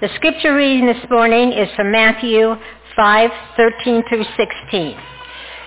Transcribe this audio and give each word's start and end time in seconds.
The 0.00 0.08
scripture 0.14 0.54
reading 0.54 0.86
this 0.86 1.10
morning 1.10 1.50
is 1.50 1.68
from 1.74 1.90
Matthew 1.90 2.54
5:13 2.96 4.08
through 4.08 4.22
16. 4.36 4.96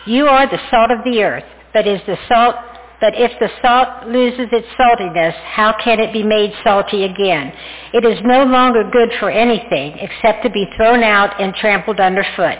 You 0.05 0.25
are 0.27 0.47
the 0.47 0.61
salt 0.69 0.89
of 0.89 1.04
the 1.04 1.21
earth, 1.21 1.43
but 1.74 1.85
is 1.85 2.00
the 2.08 2.17
salt 2.30 2.56
but 3.02 3.14
if 3.16 3.38
the 3.40 3.50
salt 3.62 4.08
loses 4.08 4.48
its 4.54 4.67
saltiness, 4.80 5.33
how 5.33 5.74
can 5.74 6.00
it 6.00 6.14
be 6.14 6.24
made 6.24 6.54
salty 6.64 7.04
again? 7.04 7.52
It 7.94 8.05
is 8.05 8.21
no 8.23 8.46
longer 8.46 8.84
good 8.89 9.12
for 9.20 9.30
anything 9.30 9.97
except 9.97 10.43
to 10.43 10.50
be 10.50 10.66
thrown 10.77 11.04
out 11.04 11.41
and 11.41 11.54
trampled 11.54 12.00
underfoot. 12.00 12.59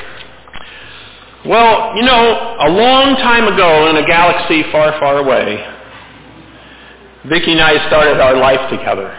Well, 1.45 1.95
you 1.95 2.03
know, 2.03 2.55
a 2.59 2.69
long 2.69 3.15
time 3.15 3.51
ago 3.51 3.89
in 3.89 3.97
a 3.97 4.05
galaxy 4.05 4.61
far, 4.71 4.91
far 4.99 5.17
away, 5.17 5.57
Vicki 7.27 7.53
and 7.53 7.61
I 7.61 7.87
started 7.87 8.19
our 8.19 8.37
life 8.37 8.69
together. 8.69 9.17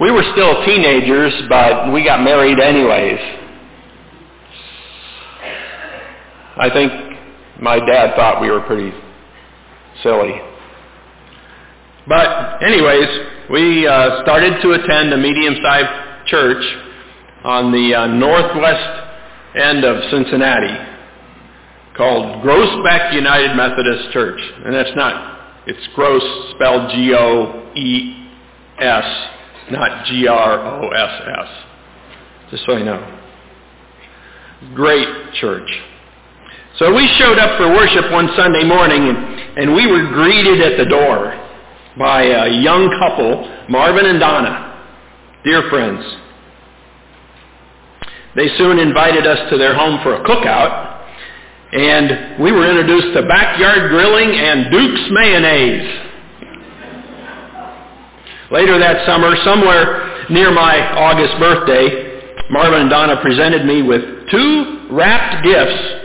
We 0.00 0.10
were 0.10 0.24
still 0.32 0.64
teenagers, 0.66 1.32
but 1.48 1.90
we 1.92 2.04
got 2.04 2.22
married 2.22 2.60
anyways. 2.60 3.18
I 6.56 6.68
think 6.70 6.92
my 7.60 7.78
dad 7.78 8.14
thought 8.14 8.42
we 8.42 8.50
were 8.50 8.60
pretty 8.60 8.92
silly. 10.02 10.34
But 12.06 12.62
anyways, 12.62 13.08
we 13.50 13.86
uh, 13.86 14.22
started 14.22 14.60
to 14.60 14.72
attend 14.72 15.14
a 15.14 15.16
medium-sized 15.16 16.26
church 16.28 16.62
on 17.44 17.72
the 17.72 17.94
uh, 17.94 18.06
northwest 18.06 19.03
end 19.56 19.84
of 19.84 20.10
Cincinnati 20.10 20.76
called 21.96 22.42
Groesbeck 22.44 23.14
United 23.14 23.54
Methodist 23.56 24.10
Church. 24.12 24.40
And 24.64 24.74
that's 24.74 24.94
not, 24.96 25.64
it's 25.66 25.86
Gross 25.94 26.22
spelled 26.54 26.90
G-O-E-S, 26.90 28.24
not 29.70 30.06
G-R-O-S-S. 30.06 31.48
Just 32.50 32.66
so 32.66 32.76
you 32.76 32.84
know. 32.84 33.20
Great 34.74 35.08
church. 35.34 35.70
So 36.78 36.92
we 36.94 37.06
showed 37.18 37.38
up 37.38 37.56
for 37.56 37.68
worship 37.68 38.10
one 38.10 38.28
Sunday 38.36 38.64
morning, 38.64 39.08
and, 39.08 39.16
and 39.58 39.74
we 39.74 39.86
were 39.86 40.08
greeted 40.08 40.60
at 40.60 40.76
the 40.76 40.86
door 40.86 41.40
by 41.96 42.22
a 42.22 42.48
young 42.60 42.90
couple, 42.98 43.48
Marvin 43.68 44.06
and 44.06 44.18
Donna, 44.18 44.84
dear 45.44 45.70
friends. 45.70 46.04
They 48.36 48.48
soon 48.58 48.78
invited 48.78 49.26
us 49.26 49.50
to 49.50 49.58
their 49.58 49.74
home 49.74 50.00
for 50.02 50.14
a 50.16 50.24
cookout, 50.24 51.04
and 51.72 52.42
we 52.42 52.52
were 52.52 52.68
introduced 52.68 53.14
to 53.14 53.22
backyard 53.26 53.90
grilling 53.90 54.30
and 54.30 54.70
Duke's 54.70 55.10
mayonnaise. 55.10 56.00
Later 58.50 58.78
that 58.78 59.06
summer, 59.06 59.34
somewhere 59.44 60.26
near 60.30 60.50
my 60.50 60.78
August 60.94 61.38
birthday, 61.38 62.14
Marvin 62.50 62.82
and 62.82 62.90
Donna 62.90 63.20
presented 63.22 63.64
me 63.64 63.82
with 63.82 64.02
two 64.30 64.88
wrapped 64.90 65.44
gifts 65.44 66.04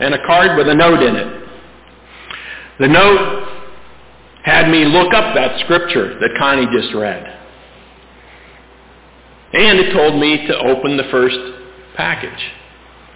and 0.00 0.14
a 0.14 0.26
card 0.26 0.56
with 0.56 0.68
a 0.68 0.74
note 0.74 1.02
in 1.02 1.16
it. 1.16 1.48
The 2.80 2.88
note 2.88 3.48
had 4.44 4.68
me 4.70 4.84
look 4.86 5.12
up 5.12 5.34
that 5.34 5.60
scripture 5.60 6.18
that 6.18 6.30
Connie 6.38 6.66
just 6.72 6.94
read. 6.94 7.38
And 9.52 9.78
it 9.78 9.92
told 9.92 10.18
me 10.18 10.46
to 10.46 10.58
open 10.58 10.96
the 10.96 11.04
first 11.10 11.38
package. 11.96 12.52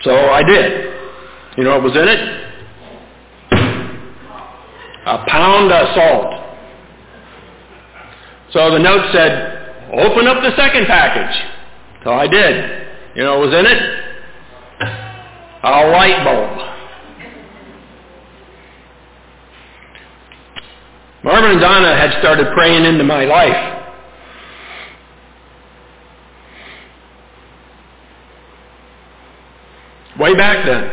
So 0.02 0.14
I 0.30 0.42
did. 0.42 0.94
You 1.56 1.64
know 1.64 1.78
what 1.78 1.82
was 1.84 1.96
in 1.96 2.08
it? 2.08 2.44
A 5.06 5.24
pound 5.28 5.70
of 5.72 5.94
salt. 5.94 6.44
So 8.52 8.70
the 8.70 8.78
note 8.78 9.12
said, 9.12 9.90
open 9.92 10.26
up 10.26 10.42
the 10.42 10.56
second 10.56 10.86
package. 10.86 11.36
So 12.04 12.12
I 12.12 12.26
did. 12.26 12.86
You 13.16 13.22
know 13.24 13.38
what 13.38 13.50
was 13.50 13.58
in 13.58 13.66
it? 13.66 14.00
A 15.64 15.86
light 15.90 16.24
bulb. 16.24 16.74
Marvin 21.24 21.52
and 21.52 21.60
Donna 21.60 21.96
had 21.96 22.18
started 22.20 22.52
praying 22.54 22.84
into 22.84 23.02
my 23.02 23.24
life. 23.24 23.73
Way 30.24 30.34
back 30.36 30.64
then. 30.64 30.84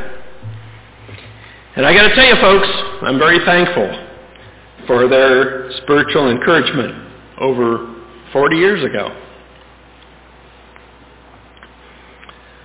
And 1.77 1.85
I 1.85 1.93
got 1.93 2.09
to 2.09 2.15
tell 2.15 2.25
you 2.25 2.35
folks, 2.41 2.67
I'm 3.01 3.17
very 3.17 3.39
thankful 3.45 3.87
for 4.85 5.07
their 5.07 5.71
spiritual 5.83 6.29
encouragement 6.29 7.13
over 7.39 7.95
40 8.33 8.57
years 8.57 8.83
ago. 8.83 9.07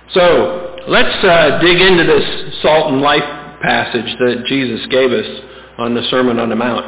So 0.09 0.75
let's 0.89 1.23
uh, 1.23 1.61
dig 1.61 1.79
into 1.79 2.03
this 2.03 2.61
salt 2.61 2.91
and 2.91 2.99
light 2.99 3.23
passage 3.61 4.17
that 4.19 4.43
Jesus 4.47 4.85
gave 4.87 5.13
us 5.13 5.25
on 5.77 5.95
the 5.95 6.03
Sermon 6.09 6.37
on 6.37 6.49
the 6.49 6.57
Mount. 6.57 6.83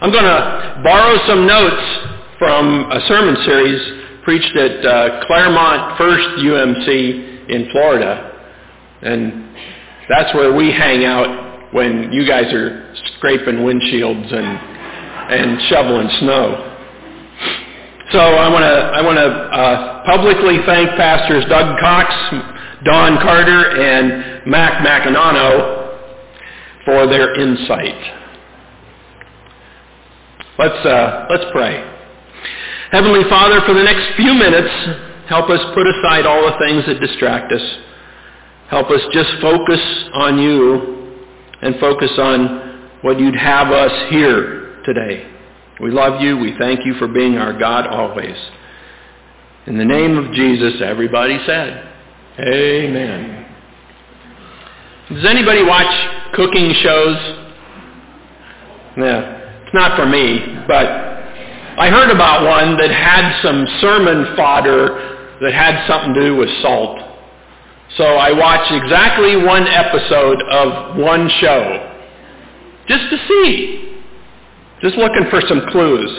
I'm 0.00 0.12
going 0.12 0.22
to 0.22 0.80
borrow 0.84 1.18
some 1.26 1.44
notes 1.44 2.38
from 2.38 2.88
a 2.88 3.00
sermon 3.08 3.36
series 3.44 4.22
preached 4.22 4.56
at 4.56 4.86
uh, 4.86 5.26
Clermont 5.26 5.98
First 5.98 6.28
UMC 6.38 7.48
in 7.50 7.68
Florida. 7.72 8.30
And 9.04 9.54
that's 10.08 10.34
where 10.34 10.54
we 10.54 10.70
hang 10.70 11.04
out 11.04 11.72
when 11.72 12.12
you 12.12 12.26
guys 12.26 12.52
are 12.52 12.94
scraping 13.16 13.56
windshields 13.56 14.32
and, 14.32 14.46
and 15.32 15.62
shoveling 15.68 16.08
snow. 16.20 16.70
So 18.12 18.20
I 18.20 18.48
want 18.48 18.62
to 18.62 18.68
I 18.68 19.00
want 19.00 19.16
to 19.18 19.26
uh, 19.26 20.04
publicly 20.04 20.58
thank 20.66 20.90
pastors 20.90 21.44
Doug 21.48 21.80
Cox, 21.80 22.14
Don 22.84 23.18
Carter, 23.20 23.80
and 23.80 24.46
Mac 24.46 24.84
Macanano 24.84 25.84
for 26.84 27.06
their 27.06 27.34
insight. 27.40 27.96
Let's, 30.58 30.86
uh, 30.86 31.26
let's 31.30 31.44
pray. 31.50 31.82
Heavenly 32.92 33.24
Father, 33.28 33.60
for 33.66 33.74
the 33.74 33.82
next 33.82 34.14
few 34.16 34.34
minutes, 34.34 34.70
help 35.26 35.50
us 35.50 35.58
put 35.74 35.86
aside 35.86 36.26
all 36.26 36.46
the 36.46 36.56
things 36.58 36.86
that 36.86 37.00
distract 37.00 37.52
us. 37.52 37.62
Help 38.74 38.90
us 38.90 39.00
just 39.12 39.30
focus 39.40 39.78
on 40.14 40.36
you 40.36 41.22
and 41.62 41.78
focus 41.78 42.10
on 42.18 42.88
what 43.02 43.20
you'd 43.20 43.36
have 43.36 43.68
us 43.70 44.10
hear 44.10 44.82
today. 44.84 45.30
We 45.78 45.92
love 45.92 46.20
you. 46.20 46.36
We 46.36 46.58
thank 46.58 46.84
you 46.84 46.94
for 46.94 47.06
being 47.06 47.38
our 47.38 47.56
God 47.56 47.86
always. 47.86 48.34
In 49.68 49.78
the 49.78 49.84
name 49.84 50.18
of 50.18 50.32
Jesus, 50.32 50.82
everybody 50.82 51.38
said, 51.46 51.88
Amen. 52.40 53.46
Does 55.08 55.24
anybody 55.24 55.62
watch 55.62 56.34
cooking 56.34 56.72
shows? 56.82 57.16
Yeah 58.96 59.42
it's 59.62 59.72
not 59.72 59.96
for 59.96 60.04
me, 60.04 60.40
but 60.66 60.84
I 60.84 61.90
heard 61.90 62.10
about 62.10 62.44
one 62.44 62.76
that 62.78 62.90
had 62.90 63.40
some 63.40 63.64
sermon 63.80 64.34
fodder 64.34 65.36
that 65.40 65.54
had 65.54 65.86
something 65.86 66.12
to 66.14 66.20
do 66.20 66.36
with 66.36 66.48
salt. 66.60 67.13
So 67.96 68.04
I 68.04 68.32
watched 68.32 68.72
exactly 68.72 69.36
one 69.36 69.66
episode 69.68 70.42
of 70.42 70.96
one 70.96 71.28
show 71.40 71.90
just 72.88 73.10
to 73.10 73.16
see, 73.28 74.02
just 74.82 74.96
looking 74.96 75.30
for 75.30 75.40
some 75.48 75.66
clues. 75.70 76.10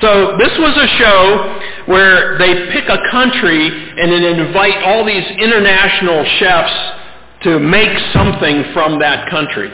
So 0.00 0.36
this 0.38 0.56
was 0.58 0.76
a 0.76 0.86
show 0.96 1.92
where 1.92 2.38
they 2.38 2.70
pick 2.72 2.88
a 2.88 2.98
country 3.10 3.66
and 3.66 4.12
then 4.12 4.22
invite 4.22 4.82
all 4.84 5.04
these 5.04 5.24
international 5.38 6.24
chefs 6.38 6.98
to 7.42 7.58
make 7.58 7.98
something 8.12 8.72
from 8.72 8.98
that 9.00 9.28
country. 9.28 9.70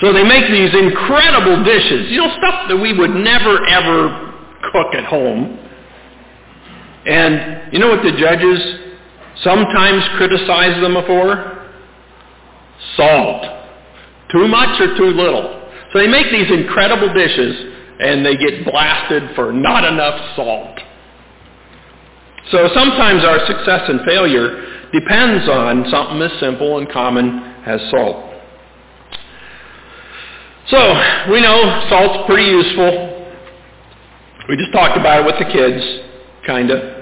So 0.00 0.12
they 0.12 0.24
make 0.24 0.50
these 0.50 0.74
incredible 0.74 1.62
dishes, 1.64 2.10
you 2.10 2.18
know, 2.18 2.34
stuff 2.38 2.68
that 2.68 2.76
we 2.76 2.92
would 2.92 3.10
never 3.10 3.66
ever 3.66 4.32
cook 4.72 4.94
at 4.94 5.04
home. 5.04 5.58
And 7.06 7.72
you 7.72 7.78
know 7.78 7.88
what 7.88 8.02
the 8.02 8.12
judges 8.12 8.89
sometimes 9.42 10.02
criticize 10.16 10.80
them 10.80 10.94
for? 11.06 11.68
Salt. 12.96 13.44
Too 14.32 14.48
much 14.48 14.80
or 14.80 14.96
too 14.96 15.12
little. 15.16 15.60
So 15.92 15.98
they 15.98 16.08
make 16.08 16.30
these 16.30 16.50
incredible 16.50 17.12
dishes 17.12 17.74
and 18.00 18.24
they 18.24 18.36
get 18.36 18.64
blasted 18.64 19.34
for 19.34 19.52
not 19.52 19.84
enough 19.84 20.36
salt. 20.36 20.78
So 22.50 22.68
sometimes 22.74 23.24
our 23.24 23.46
success 23.46 23.82
and 23.88 24.00
failure 24.02 24.88
depends 24.92 25.48
on 25.48 25.84
something 25.90 26.22
as 26.22 26.40
simple 26.40 26.78
and 26.78 26.90
common 26.90 27.38
as 27.66 27.80
salt. 27.90 28.26
So 30.68 30.78
we 31.32 31.40
know 31.40 31.86
salt's 31.88 32.26
pretty 32.26 32.48
useful. 32.48 33.26
We 34.48 34.56
just 34.56 34.72
talked 34.72 34.96
about 34.96 35.20
it 35.20 35.26
with 35.26 35.38
the 35.38 35.52
kids, 35.52 36.00
kinda. 36.46 36.99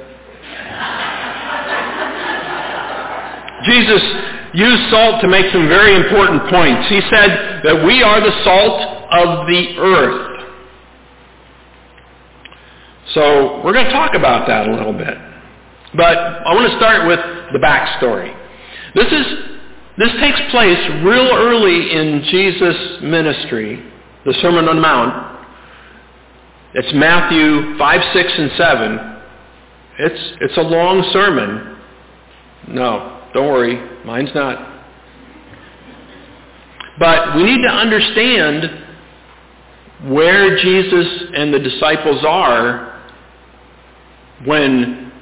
Jesus 3.64 4.02
used 4.54 4.90
salt 4.90 5.20
to 5.20 5.28
make 5.28 5.52
some 5.52 5.68
very 5.68 5.94
important 5.94 6.48
points. 6.50 6.88
He 6.88 7.00
said 7.10 7.62
that 7.64 7.84
we 7.84 8.02
are 8.02 8.20
the 8.20 8.44
salt 8.44 8.80
of 9.10 9.46
the 9.46 9.76
earth. 9.78 10.28
So 13.14 13.62
we're 13.64 13.72
going 13.72 13.86
to 13.86 13.92
talk 13.92 14.14
about 14.14 14.46
that 14.48 14.68
a 14.68 14.72
little 14.72 14.92
bit. 14.92 15.16
But 15.96 16.18
I 16.18 16.54
want 16.54 16.70
to 16.70 16.76
start 16.76 17.06
with 17.06 17.20
the 17.52 17.58
backstory. 17.58 18.36
This 18.94 19.10
is 19.10 19.26
this 19.98 20.12
takes 20.20 20.40
place 20.52 20.78
real 21.02 21.28
early 21.32 21.90
in 21.90 22.22
Jesus' 22.30 23.02
ministry, 23.02 23.82
the 24.24 24.32
Sermon 24.34 24.68
on 24.68 24.76
the 24.76 24.82
Mount. 24.82 25.38
It's 26.74 26.94
Matthew 26.94 27.76
5, 27.76 28.12
6, 28.12 28.32
and 28.38 28.50
7. 28.56 29.22
It's, 29.98 30.36
it's 30.42 30.56
a 30.56 30.62
long 30.62 31.02
sermon. 31.12 31.76
No, 32.68 33.17
don't 33.34 33.48
worry, 33.48 34.04
mine's 34.04 34.30
not. 34.34 34.76
But 36.98 37.36
we 37.36 37.44
need 37.44 37.62
to 37.62 37.70
understand 37.70 38.84
where 40.04 40.56
Jesus 40.56 41.24
and 41.34 41.52
the 41.52 41.58
disciples 41.58 42.24
are 42.26 43.02
when 44.44 45.12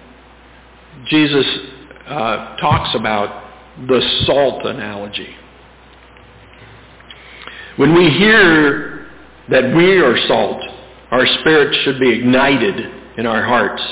Jesus 1.09 1.47
uh, 2.07 2.57
talks 2.57 2.95
about 2.95 3.45
the 3.89 4.01
salt 4.27 4.65
analogy. 4.65 5.35
When 7.77 7.95
we 7.95 8.09
hear 8.11 9.09
that 9.51 9.75
we 9.75 9.99
are 9.99 10.17
salt, 10.27 10.63
our 11.11 11.27
spirits 11.41 11.77
should 11.85 12.01
be 12.01 12.11
ignited 12.11 12.93
in 13.19 13.27
our 13.27 13.45
hearts. 13.45 13.83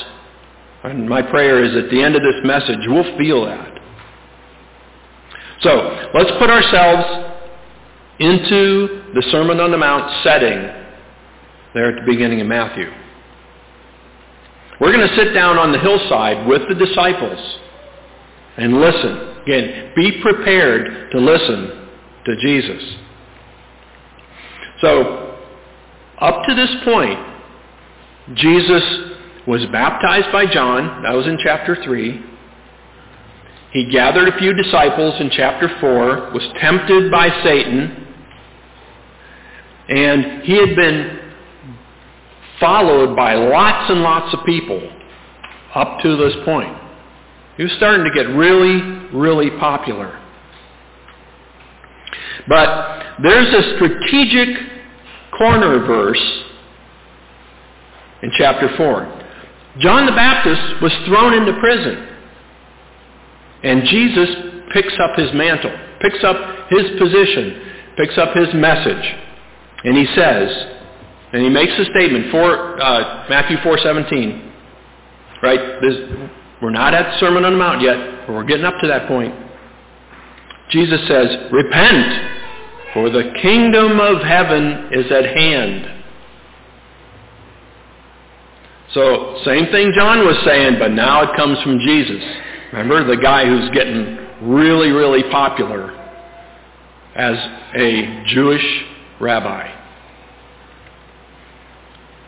And 0.85 1.09
my 1.09 1.23
prayer 1.23 1.65
is 1.65 1.77
at 1.77 1.91
the 1.91 2.03
end 2.03 2.17
of 2.17 2.23
this 2.23 2.41
message, 2.45 2.79
we'll 2.87 3.17
feel 3.19 3.47
that. 3.47 3.74
So 5.65 6.11
let's 6.13 6.31
put 6.39 6.51
ourselves 6.51 7.35
into 8.19 9.13
the 9.15 9.23
Sermon 9.31 9.61
on 9.61 9.71
the 9.71 9.79
Mount 9.79 10.23
setting 10.23 10.61
there 11.73 11.89
at 11.89 12.05
the 12.05 12.07
beginning 12.07 12.43
of 12.43 12.47
Matthew. 12.47 12.91
We're 14.79 14.93
going 14.93 15.09
to 15.09 15.17
sit 15.17 15.33
down 15.33 15.57
on 15.57 15.73
the 15.73 15.79
hillside 15.79 16.47
with 16.47 16.69
the 16.69 16.75
disciples 16.75 17.59
and 18.59 18.79
listen. 18.79 19.41
Again, 19.43 19.93
be 19.97 20.21
prepared 20.21 21.11
to 21.13 21.19
listen 21.19 21.89
to 22.27 22.37
Jesus. 22.43 22.83
So, 24.83 25.39
up 26.21 26.45
to 26.47 26.55
this 26.55 26.71
point, 26.85 27.19
Jesus 28.35 28.83
was 29.47 29.65
baptized 29.73 30.31
by 30.31 30.45
John. 30.45 31.03
That 31.05 31.15
was 31.15 31.27
in 31.27 31.39
chapter 31.43 31.83
3. 31.83 32.34
He 33.75 33.87
gathered 33.87 34.29
a 34.29 34.39
few 34.39 34.53
disciples 34.55 35.21
in 35.21 35.31
chapter 35.31 35.69
4, 35.81 36.31
was 36.31 36.49
tempted 36.61 37.11
by 37.11 37.29
Satan, 37.43 38.07
and 39.89 40.43
he 40.45 40.57
had 40.57 40.77
been 40.77 41.19
followed 42.61 43.17
by 43.17 43.35
lots 43.35 43.91
and 43.91 44.01
lots 44.01 44.33
of 44.33 44.47
people 44.47 44.81
up 45.75 45.99
to 46.03 46.17
this 46.17 46.35
point. 46.45 46.73
He 47.57 47.65
was 47.65 47.73
starting 47.73 48.05
to 48.05 48.13
get 48.13 48.29
really, 48.29 48.81
really 49.13 49.51
popular. 49.59 50.21
But 52.47 53.17
there's 53.25 53.53
a 53.53 53.75
strategic 53.75 54.57
corner 55.37 55.85
verse 55.85 56.45
in 58.23 58.31
chapter 58.39 58.71
4. 58.77 59.23
John 59.81 60.07
the 60.07 60.13
Baptist 60.13 60.81
was 60.81 60.93
thrown 61.07 61.35
into 61.35 61.59
prison. 61.59 62.14
And 63.65 63.83
Jesus 63.85 64.29
picks 64.73 64.93
up 65.01 65.17
his 65.17 65.33
mantle, 65.33 65.73
picks 66.01 66.23
up 66.23 66.37
his 66.69 66.85
position, 66.99 67.63
picks 67.97 68.19
up 68.19 68.37
his 68.37 68.53
message. 68.55 69.15
And 69.85 69.97
he 69.97 70.07
says, 70.15 70.67
and 71.33 71.43
he 71.43 71.49
makes 71.49 71.73
a 71.79 71.85
statement, 71.87 72.31
for, 72.31 72.81
uh, 72.81 73.27
Matthew 73.29 73.57
4.17, 73.59 74.53
right? 75.43 75.81
This, 75.81 75.97
we're 76.61 76.71
not 76.71 76.95
at 76.95 77.13
the 77.13 77.19
Sermon 77.21 77.45
on 77.45 77.53
the 77.53 77.59
Mount 77.59 77.81
yet, 77.81 78.27
but 78.27 78.35
we're 78.35 78.45
getting 78.45 78.67
up 78.67 78.79
to 78.81 78.87
that 78.87 79.09
point. 79.09 79.35
Jesus 80.71 81.01
says, 81.09 81.51
repent, 81.51 82.35
for 82.93 83.11
the 83.11 83.33
kingdom 83.43 83.99
of 83.99 84.23
heaven 84.23 84.91
is 84.93 85.11
at 85.11 85.25
hand. 85.25 85.91
So, 88.93 89.41
same 89.45 89.67
thing 89.73 89.93
John 89.97 90.25
was 90.25 90.37
saying, 90.45 90.79
but 90.79 90.93
now 90.93 91.23
it 91.23 91.37
comes 91.37 91.61
from 91.63 91.79
Jesus. 91.81 92.23
Remember, 92.75 93.07
the 93.07 93.23
guy 93.23 93.47
who's 93.47 93.71
getting 93.71 94.19
really, 94.43 94.91
really 94.91 95.23
popular 95.31 95.93
as 97.15 97.37
a 97.77 98.25
Jewish 98.27 98.85
rabbi. 99.21 99.73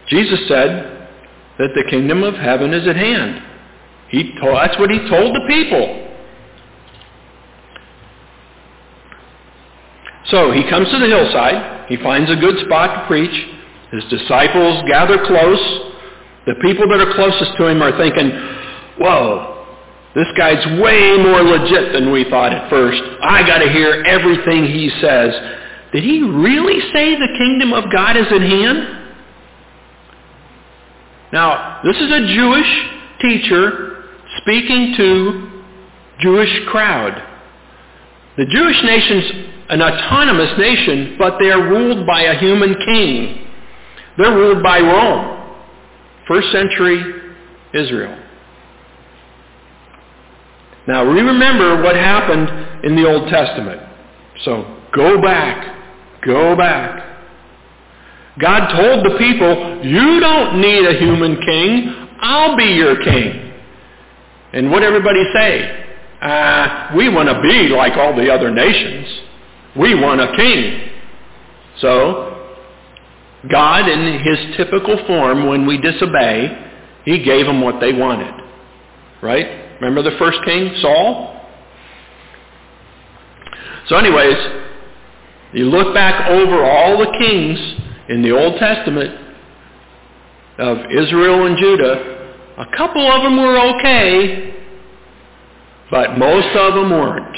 Jesus 0.07 0.39
said 0.47 1.09
that 1.59 1.71
the 1.75 1.91
kingdom 1.91 2.23
of 2.23 2.35
heaven 2.35 2.73
is 2.73 2.87
at 2.87 2.95
hand. 2.95 3.43
He 4.09 4.39
told, 4.41 4.55
that's 4.55 4.79
what 4.79 4.89
he 4.89 4.99
told 5.09 5.35
the 5.35 5.45
people. 5.49 6.13
So 10.27 10.53
he 10.53 10.63
comes 10.71 10.89
to 10.93 10.99
the 11.01 11.07
hillside. 11.07 11.89
He 11.89 11.97
finds 11.97 12.31
a 12.31 12.37
good 12.37 12.65
spot 12.67 13.01
to 13.01 13.07
preach. 13.09 13.49
His 13.91 14.05
disciples 14.05 14.85
gather 14.87 15.27
close. 15.27 15.59
The 16.47 16.55
people 16.63 16.89
that 16.89 17.01
are 17.01 17.15
closest 17.15 17.57
to 17.57 17.67
him 17.67 17.83
are 17.83 17.99
thinking, 17.99 18.31
whoa, 19.01 19.56
this 20.17 20.29
guy's 20.35 20.65
way 20.81 21.19
more 21.19 21.43
legit 21.43 21.93
than 21.93 22.11
we 22.11 22.25
thought 22.31 22.51
at 22.51 22.71
first. 22.71 23.03
I 23.21 23.47
got 23.47 23.59
to 23.59 23.71
hear 23.71 24.03
everything 24.07 24.65
he 24.65 24.89
says. 24.99 25.35
Did 25.93 26.05
he 26.05 26.23
really 26.23 26.81
say 26.91 27.15
the 27.15 27.29
kingdom 27.37 27.75
of 27.75 27.93
God 27.93 28.17
is 28.17 28.25
at 28.33 28.41
hand? 28.41 29.11
Now, 31.35 31.83
this 31.85 31.97
is 31.97 32.11
a 32.11 32.35
Jewish 32.35 32.91
teacher 33.21 34.05
speaking 34.39 34.95
to 34.97 35.63
Jewish 36.21 36.65
crowd. 36.69 37.23
The 38.39 38.47
Jewish 38.47 38.83
nation's 38.85 39.53
an 39.69 39.83
autonomous 39.83 40.59
nation, 40.59 41.17
but 41.19 41.37
they're 41.39 41.63
ruled 41.63 42.07
by 42.07 42.23
a 42.23 42.39
human 42.39 42.75
king. 42.87 43.49
They're 44.17 44.35
ruled 44.35 44.63
by 44.63 44.81
Rome. 44.81 45.59
First 46.27 46.51
century 46.53 47.35
Israel. 47.75 48.23
Now 50.87 51.05
we 51.05 51.21
remember 51.21 51.83
what 51.83 51.97
happened 51.97 52.85
in 52.85 52.97
the 52.97 53.09
Old 53.09 53.29
Testament. 53.29 53.81
So 54.45 54.81
go 54.95 55.21
back. 55.21 55.75
Go 56.25 56.57
back. 56.57 57.05
God 58.39 58.69
told 58.77 59.05
the 59.05 59.17
people, 59.19 59.85
you 59.85 60.21
don't 60.21 60.61
need 60.61 60.85
a 60.85 60.99
human 60.99 61.41
king. 61.41 62.09
I'll 62.21 62.57
be 62.57 62.65
your 62.65 63.03
king. 63.03 63.53
And 64.53 64.71
what 64.71 64.83
everybody 64.83 65.23
say? 65.33 65.85
Uh, 66.21 66.93
we 66.97 67.09
want 67.09 67.29
to 67.29 67.41
be 67.43 67.69
like 67.69 67.97
all 67.97 68.15
the 68.15 68.31
other 68.33 68.51
nations. 68.51 69.07
We 69.77 69.95
want 69.95 70.21
a 70.21 70.37
king. 70.37 70.91
So, 71.81 72.57
God 73.51 73.89
in 73.89 74.21
his 74.21 74.57
typical 74.57 75.05
form, 75.07 75.47
when 75.47 75.67
we 75.67 75.79
disobey, 75.79 76.71
he 77.05 77.23
gave 77.23 77.47
them 77.47 77.61
what 77.61 77.81
they 77.81 77.93
wanted. 77.93 78.35
Right? 79.23 79.66
Remember 79.81 80.03
the 80.03 80.17
first 80.19 80.39
king, 80.45 80.75
Saul? 80.81 81.41
So 83.89 83.97
anyways, 83.97 84.37
you 85.53 85.67
look 85.67 85.95
back 85.95 86.29
over 86.29 86.65
all 86.65 86.99
the 86.99 87.17
kings 87.19 87.59
in 88.09 88.23
the 88.23 88.31
Old 88.31 88.59
Testament 88.59 89.27
of 90.59 90.79
Israel 90.91 91.47
and 91.47 91.57
Judah, 91.59 92.17
a 92.59 92.77
couple 92.77 93.07
of 93.07 93.23
them 93.23 93.37
were 93.37 93.59
okay, 93.77 94.55
but 95.91 96.19
most 96.19 96.57
of 96.57 96.75
them 96.75 96.91
weren't. 96.91 97.37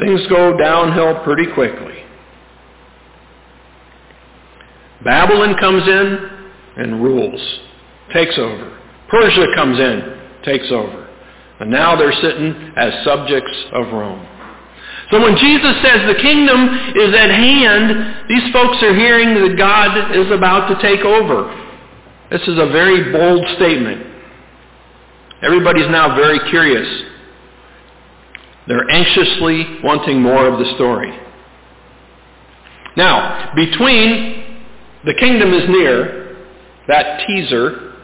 Things 0.00 0.20
go 0.28 0.56
downhill 0.56 1.22
pretty 1.24 1.52
quickly. 1.54 2.04
Babylon 5.04 5.56
comes 5.58 5.86
in 5.86 6.30
and 6.76 7.02
rules, 7.02 7.40
takes 8.12 8.36
over. 8.36 8.76
Persia 9.08 9.46
comes 9.54 9.78
in, 9.78 10.17
takes 10.44 10.70
over. 10.70 11.08
And 11.60 11.70
now 11.70 11.96
they're 11.96 12.12
sitting 12.12 12.72
as 12.76 13.04
subjects 13.04 13.52
of 13.72 13.92
Rome. 13.92 14.26
So 15.10 15.22
when 15.22 15.36
Jesus 15.36 15.74
says 15.82 16.06
the 16.06 16.20
kingdom 16.20 16.68
is 16.94 17.14
at 17.14 17.30
hand, 17.30 18.28
these 18.28 18.52
folks 18.52 18.82
are 18.82 18.94
hearing 18.94 19.34
that 19.34 19.56
God 19.56 20.14
is 20.14 20.30
about 20.30 20.68
to 20.68 20.80
take 20.82 21.00
over. 21.00 21.48
This 22.30 22.42
is 22.42 22.58
a 22.58 22.66
very 22.66 23.10
bold 23.10 23.44
statement. 23.56 24.06
Everybody's 25.42 25.88
now 25.88 26.14
very 26.14 26.38
curious. 26.50 27.04
They're 28.66 28.88
anxiously 28.90 29.80
wanting 29.82 30.20
more 30.20 30.46
of 30.46 30.58
the 30.58 30.74
story. 30.74 31.18
Now, 32.96 33.54
between 33.54 34.60
the 35.06 35.14
kingdom 35.14 35.54
is 35.54 35.68
near, 35.70 36.36
that 36.88 37.26
teaser, 37.26 37.94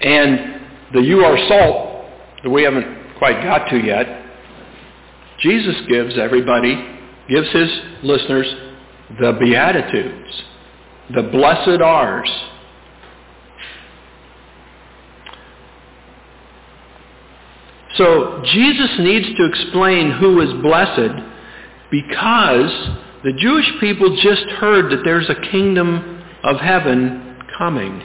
and 0.00 0.57
the 0.92 1.00
you 1.00 1.20
are 1.20 1.36
salt 1.48 2.06
that 2.42 2.50
we 2.50 2.62
haven't 2.62 3.18
quite 3.18 3.42
got 3.42 3.68
to 3.70 3.78
yet, 3.78 4.06
Jesus 5.40 5.76
gives 5.88 6.18
everybody, 6.18 6.74
gives 7.28 7.50
his 7.52 7.68
listeners 8.02 8.46
the 9.20 9.36
Beatitudes, 9.40 10.42
the 11.14 11.22
blessed 11.22 11.80
R's. 11.80 12.30
So 17.96 18.42
Jesus 18.44 18.90
needs 19.00 19.26
to 19.36 19.44
explain 19.46 20.12
who 20.12 20.40
is 20.40 20.52
blessed 20.62 21.24
because 21.90 22.90
the 23.24 23.32
Jewish 23.38 23.68
people 23.80 24.16
just 24.22 24.44
heard 24.60 24.92
that 24.92 25.02
there's 25.04 25.28
a 25.28 25.34
kingdom 25.50 26.22
of 26.44 26.58
heaven 26.58 27.36
coming. 27.58 28.02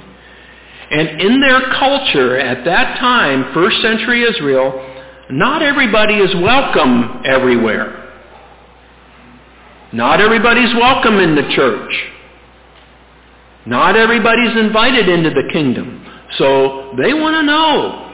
And 0.94 1.22
in 1.22 1.42
their 1.42 1.72
culture 1.80 2.38
at 2.38 2.64
that 2.66 3.00
time, 3.00 3.52
first 3.52 3.82
century 3.82 4.22
Israel, 4.22 4.92
not 5.32 5.64
everybody 5.64 6.14
is 6.16 6.36
welcome 6.36 7.24
everywhere. 7.26 8.00
Not 9.92 10.22
everybody's 10.22 10.72
welcome 10.76 11.16
in 11.16 11.34
the 11.34 11.50
church. 11.56 11.92
Not 13.66 13.96
everybody's 13.96 14.56
invited 14.56 15.10
into 15.10 15.32
the 15.32 15.50
kingdom. 15.52 16.06
So 16.38 16.94
they 17.02 17.14
want 17.14 17.38
to 17.38 17.44
know 17.44 18.12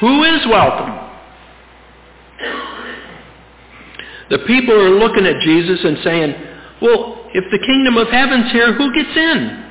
who 0.00 0.24
is 0.24 0.46
welcome. 0.48 0.98
The 4.28 4.38
people 4.46 4.74
are 4.74 4.90
looking 4.90 5.24
at 5.24 5.40
Jesus 5.40 5.80
and 5.84 5.98
saying, 6.04 6.34
well, 6.82 7.30
if 7.32 7.44
the 7.50 7.58
kingdom 7.64 7.96
of 7.96 8.08
heaven's 8.08 8.52
here, 8.52 8.74
who 8.74 8.92
gets 8.92 9.16
in? 9.16 9.70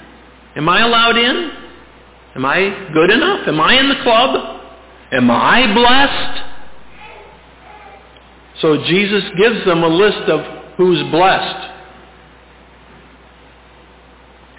Am 0.56 0.68
I 0.68 0.82
allowed 0.82 1.18
in? 1.18 1.61
Am 2.36 2.46
I 2.46 2.90
good 2.94 3.12
enough? 3.12 3.48
Am 3.48 3.60
I 3.60 3.80
in 3.80 3.90
the 3.90 4.02
club? 4.04 4.62
Am 5.12 5.30
I 5.30 5.74
blessed? 5.74 6.52
So 8.62 8.84
Jesus 8.86 9.24
gives 9.38 9.66
them 9.66 9.84
a 9.84 9.88
list 9.88 10.30
of 10.30 10.76
who's 10.78 11.02
blessed. 11.12 11.72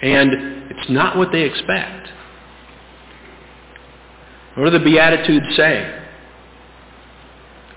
And 0.01 0.71
it's 0.71 0.89
not 0.89 1.17
what 1.17 1.31
they 1.31 1.43
expect. 1.43 2.09
What 4.55 4.65
do 4.65 4.77
the 4.77 4.83
Beatitudes 4.83 5.55
say? 5.55 6.01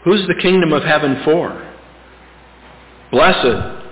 Who's 0.05 0.27
the 0.27 0.35
kingdom 0.43 0.73
of 0.73 0.83
heaven 0.83 1.23
for? 1.25 1.63
Blessed 3.11 3.47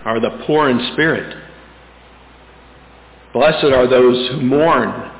are 0.04 0.20
the 0.20 0.44
poor 0.46 0.68
in 0.68 0.90
spirit. 0.92 1.36
Blessed 3.32 3.64
are 3.64 3.88
those 3.88 4.30
who 4.30 4.42
mourn. 4.42 5.12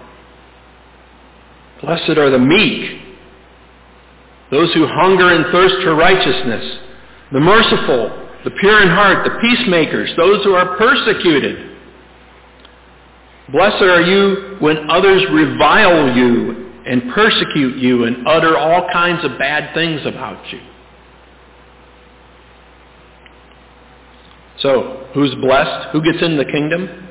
Blessed 1.82 2.16
are 2.18 2.30
the 2.30 2.38
meek, 2.38 3.02
those 4.50 4.72
who 4.74 4.86
hunger 4.86 5.34
and 5.34 5.46
thirst 5.52 5.76
for 5.82 5.94
righteousness, 5.94 6.78
the 7.32 7.40
merciful, 7.40 8.28
the 8.44 8.50
pure 8.60 8.82
in 8.82 8.88
heart, 8.88 9.24
the 9.24 9.38
peacemakers, 9.40 10.10
those 10.16 10.44
who 10.44 10.54
are 10.54 10.76
persecuted. 10.76 11.76
Blessed 13.50 13.82
are 13.82 14.02
you 14.02 14.56
when 14.60 14.88
others 14.90 15.24
revile 15.30 16.16
you 16.16 16.72
and 16.86 17.12
persecute 17.12 17.78
you 17.78 18.04
and 18.04 18.26
utter 18.26 18.56
all 18.56 18.88
kinds 18.92 19.24
of 19.24 19.38
bad 19.38 19.74
things 19.74 20.00
about 20.04 20.52
you. 20.52 20.60
So, 24.58 25.08
who's 25.14 25.34
blessed? 25.36 25.90
Who 25.92 26.02
gets 26.02 26.22
in 26.22 26.36
the 26.36 26.44
kingdom? 26.44 27.08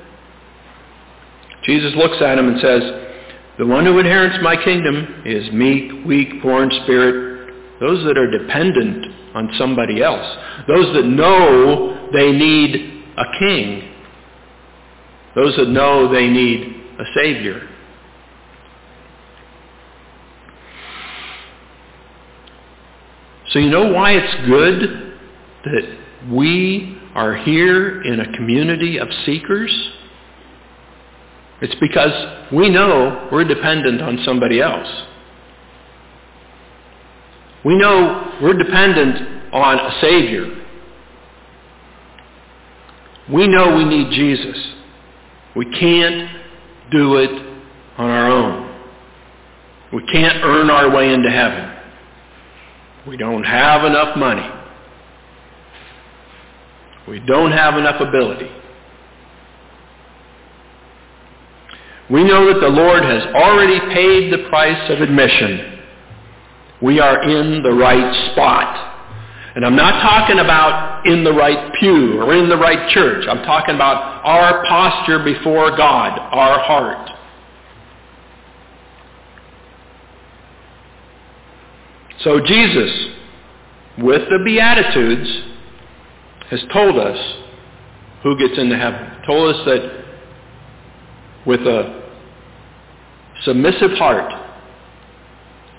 Jesus 1.65 1.93
looks 1.95 2.21
at 2.21 2.37
him 2.37 2.47
and 2.47 2.59
says, 2.61 2.81
the 3.57 3.65
one 3.65 3.85
who 3.85 3.99
inherits 3.99 4.37
my 4.41 4.55
kingdom 4.63 5.23
is 5.25 5.51
meek, 5.51 6.05
weak, 6.05 6.41
poor 6.41 6.63
in 6.63 6.71
spirit, 6.83 7.53
those 7.79 8.03
that 8.05 8.17
are 8.17 8.31
dependent 8.31 9.05
on 9.35 9.49
somebody 9.57 10.01
else. 10.01 10.25
Those 10.67 10.93
that 10.95 11.05
know 11.05 12.09
they 12.11 12.31
need 12.31 13.03
a 13.17 13.25
king. 13.39 13.93
Those 15.35 15.55
that 15.57 15.67
know 15.69 16.11
they 16.11 16.27
need 16.27 16.81
a 16.99 17.03
savior. 17.15 17.69
So 23.49 23.59
you 23.59 23.69
know 23.69 23.91
why 23.91 24.13
it's 24.13 24.47
good 24.47 25.13
that 25.65 25.97
we 26.31 26.97
are 27.13 27.35
here 27.35 28.01
in 28.01 28.19
a 28.19 28.31
community 28.35 28.97
of 28.97 29.07
seekers? 29.25 29.71
It's 31.63 31.75
because 31.79 32.11
we 32.51 32.69
know 32.69 33.29
we're 33.31 33.45
dependent 33.45 34.01
on 34.01 34.19
somebody 34.25 34.59
else. 34.59 34.89
We 37.63 37.77
know 37.77 38.37
we're 38.41 38.57
dependent 38.57 39.53
on 39.53 39.79
a 39.79 40.01
Savior. 40.01 40.61
We 43.31 43.47
know 43.47 43.77
we 43.77 43.85
need 43.85 44.11
Jesus. 44.11 44.57
We 45.55 45.63
can't 45.79 46.29
do 46.91 47.15
it 47.15 47.31
on 47.97 48.09
our 48.09 48.29
own. 48.29 48.79
We 49.93 50.05
can't 50.07 50.43
earn 50.43 50.69
our 50.69 50.93
way 50.93 51.13
into 51.13 51.31
heaven. 51.31 51.77
We 53.07 53.15
don't 53.15 53.45
have 53.45 53.85
enough 53.85 54.17
money. 54.17 54.49
We 57.07 57.19
don't 57.19 57.53
have 57.53 57.77
enough 57.77 58.01
ability. 58.01 58.49
We 62.13 62.23
know 62.23 62.53
that 62.53 62.61
the 62.61 62.69
Lord 62.69 63.03
has 63.03 63.23
already 63.33 63.79
paid 63.93 64.31
the 64.31 64.47
price 64.47 64.89
of 64.89 65.01
admission 65.01 65.73
we 66.83 66.99
are 66.99 67.23
in 67.23 67.63
the 67.63 67.71
right 67.71 68.31
spot. 68.31 69.55
And 69.55 69.65
I'm 69.65 69.75
not 69.75 70.01
talking 70.01 70.39
about 70.39 71.05
in 71.05 71.23
the 71.23 71.31
right 71.31 71.73
pew 71.79 72.21
or 72.21 72.35
in 72.35 72.49
the 72.49 72.57
right 72.57 72.89
church. 72.89 73.25
I'm 73.29 73.43
talking 73.45 73.75
about 73.75 74.25
our 74.25 74.65
posture 74.65 75.23
before 75.23 75.77
God, 75.77 76.19
our 76.19 76.59
heart. 76.59 77.09
So 82.19 82.41
Jesus, 82.41 83.15
with 83.99 84.27
the 84.29 84.39
Beatitudes, 84.43 85.43
has 86.49 86.61
told 86.73 86.97
us 86.97 87.17
who 88.23 88.37
gets 88.37 88.59
into 88.59 88.77
heaven. 88.77 89.21
Told 89.25 89.55
us 89.55 89.65
that 89.65 90.05
with 91.45 91.61
a 91.61 92.02
submissive 93.45 93.91
heart, 93.97 94.31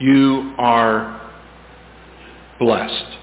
you 0.01 0.55
are 0.59 1.21
blessed. 2.59 3.19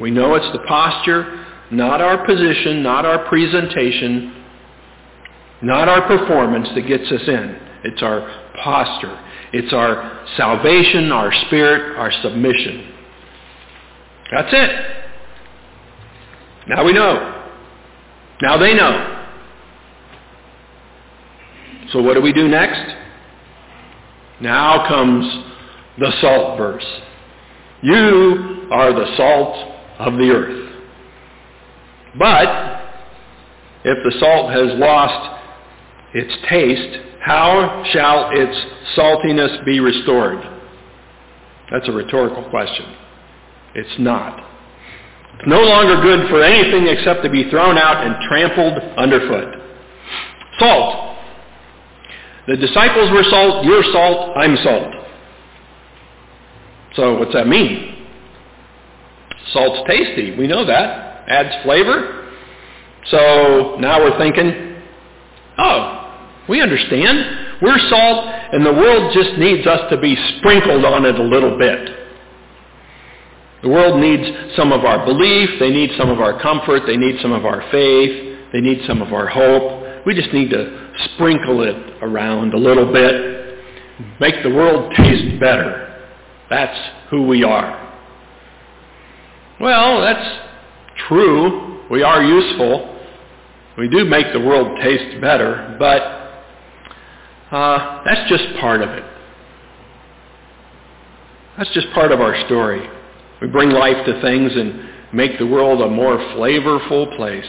We 0.00 0.10
know 0.10 0.34
it's 0.34 0.50
the 0.52 0.64
posture, 0.66 1.46
not 1.70 2.00
our 2.00 2.24
position, 2.24 2.82
not 2.82 3.04
our 3.04 3.28
presentation, 3.28 4.44
not 5.62 5.88
our 5.88 6.06
performance 6.06 6.68
that 6.74 6.82
gets 6.82 7.10
us 7.12 7.22
in. 7.28 7.60
It's 7.84 8.02
our 8.02 8.20
posture. 8.62 9.18
It's 9.52 9.72
our 9.72 10.26
salvation, 10.36 11.12
our 11.12 11.32
spirit, 11.46 11.98
our 11.98 12.12
submission. 12.22 12.94
That's 14.32 14.48
it. 14.52 14.96
Now 16.68 16.84
we 16.84 16.92
know. 16.92 17.46
Now 18.42 18.56
they 18.56 18.74
know. 18.74 19.19
So 21.92 22.00
what 22.02 22.14
do 22.14 22.22
we 22.22 22.32
do 22.32 22.48
next? 22.48 22.94
Now 24.40 24.86
comes 24.88 25.26
the 25.98 26.12
salt 26.20 26.56
verse. 26.56 26.86
You 27.82 28.68
are 28.70 28.92
the 28.92 29.16
salt 29.16 29.56
of 29.98 30.14
the 30.14 30.30
earth. 30.30 30.72
But 32.18 32.80
if 33.84 34.04
the 34.04 34.18
salt 34.18 34.52
has 34.52 34.78
lost 34.78 35.40
its 36.14 36.32
taste, 36.48 37.06
how 37.20 37.84
shall 37.92 38.30
its 38.32 38.56
saltiness 38.96 39.64
be 39.64 39.80
restored? 39.80 40.38
That's 41.70 41.88
a 41.88 41.92
rhetorical 41.92 42.48
question. 42.50 42.96
It's 43.74 43.98
not. 43.98 44.38
It's 45.34 45.48
no 45.48 45.62
longer 45.62 46.02
good 46.02 46.28
for 46.28 46.42
anything 46.42 46.88
except 46.88 47.22
to 47.24 47.30
be 47.30 47.48
thrown 47.50 47.78
out 47.78 48.04
and 48.04 48.16
trampled 48.28 48.78
underfoot. 48.96 49.54
Salt 50.58 51.09
the 52.46 52.56
disciples 52.56 53.10
were 53.10 53.24
salt, 53.24 53.64
you're 53.64 53.84
salt, 53.92 54.36
I'm 54.36 54.56
salt. 54.64 54.94
So 56.96 57.18
what's 57.18 57.32
that 57.34 57.46
mean? 57.46 58.06
Salt's 59.52 59.88
tasty. 59.88 60.36
We 60.36 60.46
know 60.46 60.64
that. 60.66 61.28
Adds 61.28 61.62
flavor. 61.64 62.32
So 63.06 63.76
now 63.78 64.00
we're 64.00 64.18
thinking, 64.18 64.82
oh, 65.58 66.26
we 66.48 66.60
understand. 66.60 67.58
We're 67.62 67.78
salt 67.88 68.26
and 68.52 68.66
the 68.66 68.72
world 68.72 69.12
just 69.14 69.38
needs 69.38 69.66
us 69.66 69.88
to 69.90 69.96
be 69.96 70.16
sprinkled 70.38 70.84
on 70.84 71.04
it 71.04 71.14
a 71.14 71.22
little 71.22 71.56
bit. 71.56 71.96
The 73.62 73.68
world 73.68 74.00
needs 74.00 74.56
some 74.56 74.72
of 74.72 74.84
our 74.84 75.04
belief, 75.04 75.50
they 75.60 75.70
need 75.70 75.90
some 75.98 76.08
of 76.08 76.18
our 76.18 76.40
comfort, 76.40 76.82
they 76.86 76.96
need 76.96 77.20
some 77.20 77.32
of 77.32 77.44
our 77.44 77.62
faith, 77.70 78.38
they 78.52 78.60
need 78.60 78.80
some 78.86 79.02
of 79.02 79.12
our 79.12 79.26
hope. 79.26 79.79
We 80.06 80.14
just 80.14 80.32
need 80.32 80.50
to 80.50 80.90
sprinkle 81.14 81.62
it 81.62 81.76
around 82.02 82.54
a 82.54 82.58
little 82.58 82.92
bit, 82.92 83.58
make 84.18 84.42
the 84.42 84.50
world 84.50 84.92
taste 84.96 85.38
better. 85.40 86.08
That's 86.48 86.78
who 87.10 87.22
we 87.26 87.44
are. 87.44 87.76
Well, 89.60 90.00
that's 90.00 90.40
true. 91.08 91.86
We 91.90 92.02
are 92.02 92.22
useful. 92.22 92.98
We 93.76 93.88
do 93.88 94.04
make 94.04 94.32
the 94.32 94.40
world 94.40 94.78
taste 94.82 95.20
better, 95.20 95.76
but 95.78 96.20
uh, 97.54 98.02
that's 98.04 98.28
just 98.28 98.44
part 98.60 98.82
of 98.82 98.90
it. 98.90 99.04
That's 101.58 101.70
just 101.70 101.90
part 101.92 102.10
of 102.10 102.20
our 102.20 102.46
story. 102.46 102.88
We 103.40 103.48
bring 103.48 103.70
life 103.70 104.06
to 104.06 104.20
things 104.22 104.52
and 104.54 104.88
make 105.12 105.38
the 105.38 105.46
world 105.46 105.82
a 105.82 105.88
more 105.88 106.16
flavorful 106.16 107.16
place. 107.16 107.44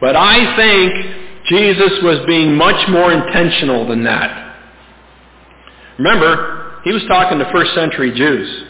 But 0.00 0.16
I 0.16 0.56
think 0.56 1.21
Jesus 1.52 1.98
was 2.02 2.24
being 2.26 2.56
much 2.56 2.88
more 2.88 3.12
intentional 3.12 3.86
than 3.86 4.04
that. 4.04 4.56
Remember, 5.98 6.80
he 6.82 6.92
was 6.92 7.02
talking 7.08 7.38
to 7.38 7.52
first 7.52 7.74
century 7.74 8.10
Jews. 8.10 8.64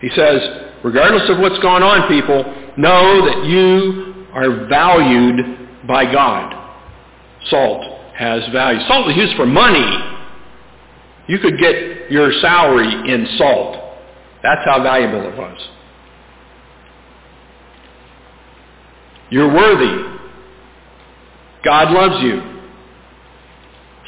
He 0.00 0.08
says, 0.16 0.40
regardless 0.82 1.30
of 1.30 1.38
what's 1.38 1.60
going 1.60 1.84
on, 1.84 2.08
people, 2.08 2.42
know 2.76 3.24
that 3.24 3.46
you 3.46 4.26
are 4.34 4.66
valued 4.66 5.86
by 5.86 6.10
God. 6.12 6.52
Salt 7.48 7.84
has 8.16 8.42
value. 8.52 8.80
Salt 8.88 9.08
is 9.12 9.16
used 9.16 9.36
for 9.36 9.46
money. 9.46 9.96
You 11.28 11.38
could 11.38 11.56
get 11.60 12.10
your 12.10 12.32
salary 12.40 13.12
in 13.12 13.28
salt. 13.38 13.76
That's 14.42 14.62
how 14.64 14.82
valuable 14.82 15.28
it 15.28 15.38
was. 15.38 15.68
You're 19.30 19.52
worthy. 19.52 20.18
God 21.64 21.90
loves 21.90 22.22
you. 22.22 22.40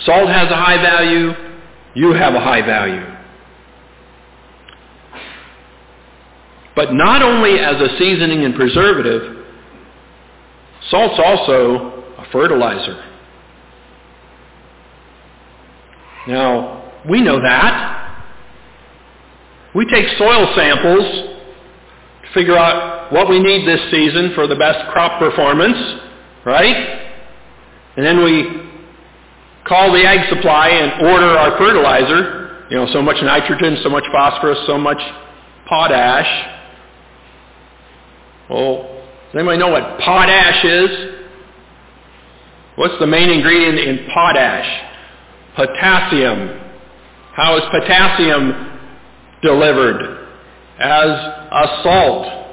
Salt 0.01 0.29
has 0.29 0.51
a 0.51 0.57
high 0.57 0.81
value. 0.81 1.33
You 1.95 2.13
have 2.13 2.35
a 2.35 2.41
high 2.41 2.63
value. 2.63 3.05
But 6.77 6.95
not 6.95 7.23
only 7.23 7.59
as 7.59 7.75
a 7.81 7.99
seasoning 7.99 8.45
and 8.45 8.55
preservative, 8.55 9.45
salt's 10.91 11.19
also 11.19 12.05
a 12.19 12.25
fertilizer. 12.31 13.05
Now, 16.29 16.93
we 17.09 17.21
know 17.21 17.41
that. 17.41 18.23
We 19.75 19.87
take 19.87 20.07
soil 20.19 20.53
samples 20.55 21.05
to 22.23 22.33
figure 22.35 22.57
out 22.57 22.98
what 23.11 23.29
we 23.29 23.41
need 23.41 23.67
this 23.67 23.81
season 23.91 24.33
for 24.35 24.47
the 24.47 24.57
best 24.57 24.91
crop 24.93 25.19
performance, 25.19 25.77
right? 26.45 27.11
And 27.97 28.05
then 28.07 28.23
we 28.23 28.69
call 29.67 29.93
the 29.93 30.05
ag 30.05 30.29
supply 30.35 30.69
and 30.69 31.07
order 31.07 31.27
our 31.27 31.59
fertilizer, 31.59 32.67
you 32.71 32.77
know, 32.77 32.87
so 32.93 33.03
much 33.03 33.17
nitrogen, 33.23 33.79
so 33.83 33.89
much 33.89 34.05
phosphorus, 34.13 34.59
so 34.67 34.79
much 34.79 35.01
potash. 35.67 36.55
Well, 38.49 39.03
does 39.27 39.35
anybody 39.35 39.59
know 39.59 39.69
what 39.69 39.99
potash 40.01 40.65
is? 40.65 41.15
What's 42.77 42.95
the 43.01 43.07
main 43.07 43.29
ingredient 43.29 43.79
in 43.79 44.07
potash? 44.15 44.85
Potassium. 45.57 46.61
How 47.35 47.57
is 47.57 47.63
potassium 47.71 48.81
delivered? 49.43 50.27
As 50.79 51.09
a 51.09 51.81
salt. 51.83 52.48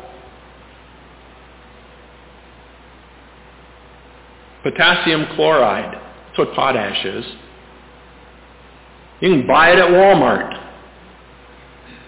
Potassium 4.66 5.28
chloride. 5.36 5.94
That's 5.94 6.40
what 6.40 6.56
potash 6.56 7.06
is. 7.06 7.24
You 9.22 9.30
can 9.30 9.46
buy 9.46 9.70
it 9.70 9.78
at 9.78 9.90
Walmart. 9.90 10.60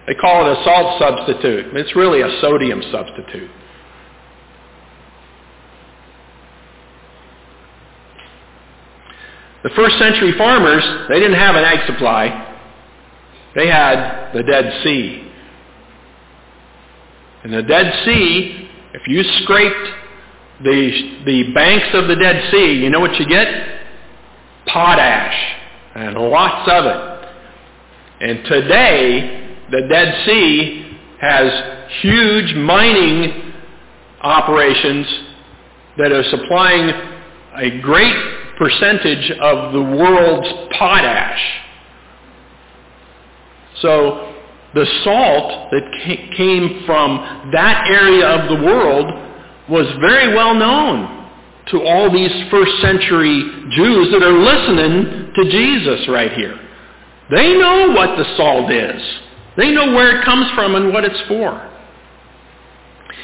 They 0.07 0.15
call 0.15 0.49
it 0.49 0.57
a 0.57 0.63
salt 0.63 0.99
substitute. 0.99 1.71
But 1.71 1.81
it's 1.81 1.95
really 1.95 2.21
a 2.21 2.41
sodium 2.41 2.81
substitute. 2.91 3.51
The 9.61 9.69
first 9.75 9.99
century 9.99 10.33
farmers, 10.35 10.83
they 11.09 11.19
didn't 11.19 11.37
have 11.37 11.55
an 11.55 11.63
ag 11.63 11.85
supply. 11.85 12.55
They 13.53 13.67
had 13.67 14.31
the 14.33 14.41
Dead 14.41 14.83
Sea. 14.83 15.31
And 17.43 17.53
the 17.53 17.61
Dead 17.61 18.03
Sea, 18.03 18.67
if 18.95 19.07
you 19.07 19.23
scraped 19.43 20.06
the, 20.63 21.21
the 21.25 21.53
banks 21.53 21.87
of 21.93 22.07
the 22.07 22.15
Dead 22.15 22.51
Sea, 22.51 22.73
you 22.73 22.89
know 22.89 22.99
what 22.99 23.19
you 23.19 23.27
get? 23.27 23.47
Potash. 24.65 25.55
And 25.95 26.15
lots 26.15 26.69
of 26.71 26.85
it. 26.85 27.17
And 28.19 28.45
today, 28.45 29.57
the 29.71 29.81
Dead 29.87 30.25
Sea 30.25 30.97
has 31.19 32.01
huge 32.01 32.55
mining 32.55 33.53
operations 34.21 35.07
that 35.97 36.11
are 36.11 36.23
supplying 36.23 36.89
a 37.55 37.79
great 37.81 38.15
percentage 38.57 39.31
of 39.39 39.73
the 39.73 39.81
world's 39.81 40.47
potash. 40.77 41.41
So 43.81 44.33
the 44.73 44.85
salt 45.03 45.71
that 45.71 46.33
came 46.35 46.83
from 46.85 47.51
that 47.51 47.87
area 47.87 48.27
of 48.27 48.49
the 48.49 48.65
world 48.65 49.26
was 49.69 49.85
very 49.99 50.33
well 50.33 50.53
known 50.53 51.29
to 51.67 51.81
all 51.83 52.11
these 52.11 52.31
first 52.49 52.71
century 52.81 53.43
Jews 53.71 54.11
that 54.11 54.23
are 54.23 54.37
listening 54.37 55.33
to 55.35 55.51
Jesus 55.51 56.07
right 56.07 56.31
here. 56.33 56.57
They 57.29 57.57
know 57.57 57.91
what 57.91 58.17
the 58.17 58.23
salt 58.37 58.71
is. 58.71 59.01
They 59.57 59.71
know 59.71 59.87
where 59.93 60.19
it 60.19 60.25
comes 60.25 60.49
from 60.55 60.75
and 60.75 60.93
what 60.93 61.03
it's 61.03 61.19
for. 61.27 61.67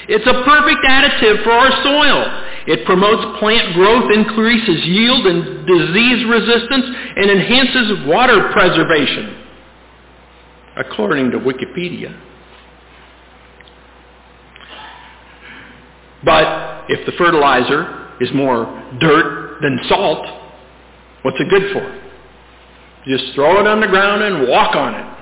It's 0.10 0.28
a 0.28 0.44
perfect 0.44 0.84
additive 0.84 1.44
for 1.44 1.52
our 1.52 1.72
soil. 1.84 2.50
It 2.68 2.86
promotes 2.86 3.40
plant 3.40 3.74
growth, 3.74 4.12
increases 4.12 4.86
yield 4.86 5.26
and 5.28 5.66
disease 5.66 6.26
resistance, 6.26 6.86
and 7.16 7.32
enhances 7.32 8.08
water 8.08 8.52
preservation, 8.52 9.38
according 10.78 11.32
to 11.32 11.40
Wikipedia. 11.40 12.18
But 16.24 16.86
if 16.90 17.06
the 17.06 17.12
fertilizer 17.14 18.16
is 18.20 18.32
more 18.34 18.66
dirt 19.00 19.62
than 19.62 19.80
salt, 19.88 20.26
what's 21.24 21.40
it 21.40 21.50
good 21.50 21.74
for? 21.74 22.00
Just 23.06 23.34
throw 23.36 23.60
it 23.60 23.68
on 23.68 23.82
the 23.82 23.88
ground 23.88 24.24
and 24.24 24.48
walk 24.48 24.76
on 24.76 24.96
it. 24.96 25.14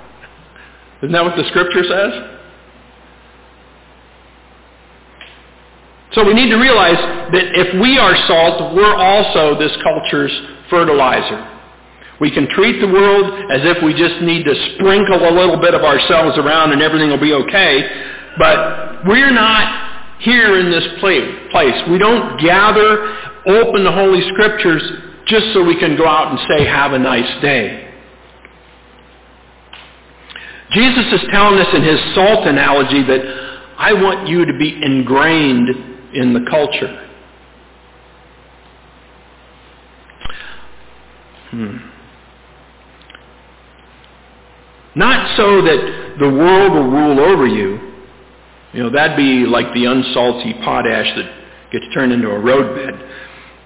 Isn't 1.03 1.13
that 1.13 1.23
what 1.23 1.35
the 1.35 1.45
scripture 1.49 1.83
says? 1.83 2.37
So 6.13 6.25
we 6.25 6.33
need 6.33 6.49
to 6.49 6.57
realize 6.57 6.97
that 7.31 7.45
if 7.55 7.81
we 7.81 7.97
are 7.97 8.15
salt, 8.27 8.75
we're 8.75 8.95
also 8.95 9.57
this 9.57 9.71
culture's 9.81 10.31
fertilizer. 10.69 11.47
We 12.19 12.29
can 12.29 12.47
treat 12.49 12.79
the 12.79 12.87
world 12.87 13.25
as 13.49 13.61
if 13.65 13.81
we 13.81 13.93
just 13.93 14.21
need 14.21 14.43
to 14.43 14.53
sprinkle 14.75 15.27
a 15.27 15.33
little 15.33 15.57
bit 15.57 15.73
of 15.73 15.81
ourselves 15.81 16.37
around 16.37 16.73
and 16.73 16.81
everything 16.81 17.09
will 17.09 17.17
be 17.17 17.33
okay. 17.33 17.81
But 18.37 19.07
we're 19.07 19.31
not 19.31 19.90
here 20.21 20.59
in 20.59 20.71
this 20.71 20.87
place. 20.99 21.81
We 21.89 21.97
don't 21.97 22.39
gather, 22.39 23.15
open 23.47 23.83
the 23.83 23.91
Holy 23.91 24.21
Scriptures 24.29 24.81
just 25.25 25.53
so 25.53 25.63
we 25.63 25.77
can 25.79 25.95
go 25.97 26.07
out 26.07 26.31
and 26.31 26.39
say, 26.47 26.65
have 26.65 26.93
a 26.93 26.99
nice 26.99 27.41
day. 27.41 27.89
Jesus 30.71 31.13
is 31.13 31.21
telling 31.31 31.59
us 31.59 31.67
in 31.73 31.83
his 31.83 31.99
salt 32.15 32.47
analogy 32.47 33.03
that 33.03 33.21
I 33.77 33.93
want 33.93 34.27
you 34.27 34.45
to 34.45 34.57
be 34.57 34.79
ingrained 34.81 35.69
in 36.13 36.33
the 36.33 36.49
culture. 36.49 37.09
Hmm. 41.49 41.77
Not 44.95 45.35
so 45.35 45.61
that 45.61 46.15
the 46.19 46.29
world 46.29 46.73
will 46.73 46.89
rule 46.89 47.19
over 47.19 47.47
you. 47.47 47.90
You 48.73 48.83
know, 48.83 48.89
that'd 48.89 49.17
be 49.17 49.45
like 49.45 49.73
the 49.73 49.85
unsalty 49.85 50.63
potash 50.63 51.13
that 51.15 51.71
gets 51.71 51.85
turned 51.93 52.11
into 52.11 52.29
a 52.29 52.39
roadbed. 52.39 53.09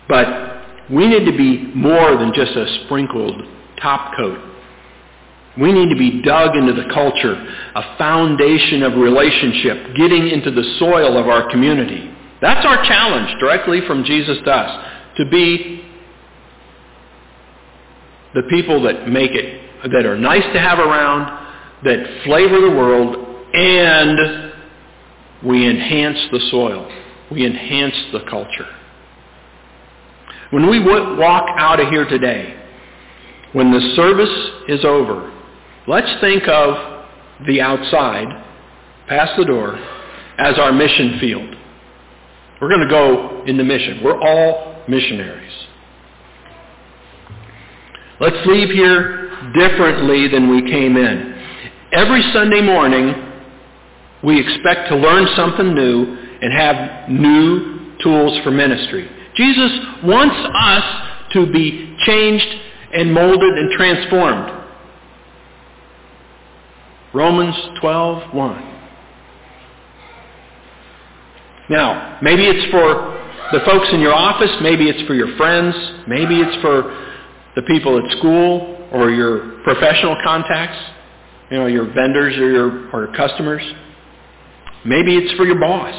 But 0.08 0.90
we 0.90 1.08
need 1.08 1.26
to 1.26 1.38
be 1.38 1.72
more 1.76 2.16
than 2.18 2.34
just 2.34 2.56
a 2.56 2.84
sprinkled 2.86 3.42
top 3.82 4.16
coat. 4.16 4.40
We 5.58 5.72
need 5.72 5.90
to 5.90 5.96
be 5.96 6.22
dug 6.22 6.56
into 6.56 6.74
the 6.74 6.90
culture, 6.94 7.34
a 7.76 7.98
foundation 7.98 8.84
of 8.84 8.96
relationship, 8.96 9.96
getting 9.96 10.28
into 10.28 10.52
the 10.52 10.64
soil 10.80 11.18
of 11.18 11.28
our 11.28 11.50
community. 11.50 12.12
That's 12.42 12.66
our 12.66 12.84
challenge 12.84 13.40
directly 13.40 13.82
from 13.88 14.04
Jesus 14.04 14.38
to 14.44 14.52
us, 14.52 14.92
to 15.18 15.30
be 15.30 15.86
the 18.34 18.44
people 18.50 18.82
that 18.84 19.08
make 19.08 19.32
it, 19.32 19.62
that 19.92 20.06
are 20.06 20.18
nice 20.18 20.44
to 20.54 20.60
have 20.60 20.78
around, 20.78 21.48
that 21.86 22.24
flavor 22.26 22.60
the 22.60 22.72
world, 22.72 23.16
and 23.54 24.45
we 25.44 25.68
enhance 25.68 26.20
the 26.32 26.40
soil. 26.52 26.92
We 27.32 27.46
enhance 27.46 27.96
the 28.12 28.22
culture. 28.30 28.68
When 30.52 30.70
we 30.70 30.80
walk 30.80 31.50
out 31.58 31.80
of 31.80 31.90
here 31.90 32.06
today, 32.06 32.56
when 33.54 33.72
the 33.72 33.94
service 33.96 34.30
is 34.68 34.86
over, 34.86 35.34
let's 35.88 36.22
think 36.22 36.48
of 36.48 37.06
the 37.48 37.62
outside, 37.62 38.28
past 39.08 39.34
the 39.38 39.46
door, 39.46 39.76
as 40.38 40.60
our 40.60 40.72
mission 40.72 41.20
field. 41.20 41.56
We're 42.62 42.70
going 42.70 42.82
to 42.82 42.90
go 42.90 43.44
into 43.46 43.64
mission. 43.64 44.02
We're 44.04 44.20
all 44.20 44.84
missionaries. 44.88 45.52
Let's 48.20 48.46
leave 48.46 48.70
here 48.70 49.52
differently 49.54 50.28
than 50.28 50.50
we 50.50 50.62
came 50.70 50.96
in. 50.96 51.34
Every 51.92 52.22
Sunday 52.34 52.62
morning, 52.62 53.14
we 54.24 54.40
expect 54.40 54.90
to 54.90 54.96
learn 54.96 55.28
something 55.36 55.74
new 55.74 56.18
and 56.42 56.54
have 56.54 57.10
new 57.10 57.96
tools 58.02 58.40
for 58.44 58.52
ministry. 58.52 59.10
Jesus 59.36 59.72
wants 60.04 60.36
us 60.36 61.32
to 61.34 61.52
be 61.52 61.96
changed 62.06 62.48
and 62.94 63.14
molded 63.14 63.58
and 63.58 63.72
transformed. 63.72 64.64
Romans 67.14 67.56
12, 67.82 68.34
1. 68.34 68.72
Now, 71.70 72.20
maybe 72.22 72.46
it's 72.46 72.72
for 72.72 73.16
the 73.52 73.60
folks 73.66 73.88
in 73.92 74.00
your 74.00 74.14
office, 74.14 74.52
maybe 74.62 74.90
it's 74.90 75.08
for 75.08 75.14
your 75.14 75.36
friends, 75.38 75.76
maybe 76.08 76.40
it's 76.40 76.62
for 76.62 77.06
the 77.56 77.62
people 77.64 77.98
at 77.98 78.18
school 78.18 78.88
or 78.92 79.12
your 79.12 79.62
professional 79.64 80.16
contacts, 80.24 80.78
you 81.52 81.58
know, 81.58 81.68
your 81.68 81.86
vendors 81.94 82.36
or 82.38 82.52
your 82.52 82.90
or 82.92 83.08
customers. 83.16 83.64
Maybe 84.86 85.18
it's 85.18 85.36
for 85.36 85.46
your 85.46 85.60
boss. 85.60 85.96